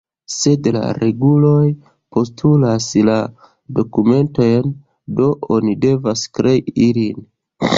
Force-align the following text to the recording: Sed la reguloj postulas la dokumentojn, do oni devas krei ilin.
Sed 0.35 0.67
la 0.75 0.79
reguloj 0.99 1.67
postulas 2.17 2.87
la 3.09 3.17
dokumentojn, 3.81 4.73
do 5.21 5.29
oni 5.59 5.77
devas 5.87 6.25
krei 6.39 6.57
ilin. 6.89 7.25